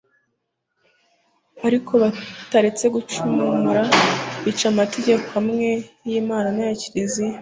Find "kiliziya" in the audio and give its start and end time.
6.81-7.29